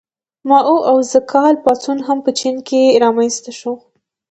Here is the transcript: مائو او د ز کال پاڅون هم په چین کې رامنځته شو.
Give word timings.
مائو 0.49 0.75
او 0.89 0.97
د 1.01 1.05
ز 1.11 1.13
کال 1.31 1.53
پاڅون 1.63 1.97
هم 2.07 2.17
په 2.25 2.31
چین 2.39 2.55
کې 2.67 2.81
رامنځته 3.03 3.51
شو. 3.59 3.73